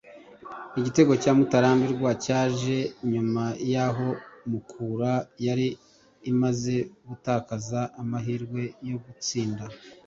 Igitego 0.79 1.13
cya 1.21 1.31
Mutarambirwa 1.37 2.09
cyaje 2.23 2.77
nyuma 3.11 3.43
y’aho 3.71 4.09
Mukura 4.49 5.13
yari 5.45 5.67
imaze 6.31 6.75
gutakaza 7.07 7.81
amahirwe 8.01 8.61
yo 8.89 8.97
gutsinda 9.05 9.63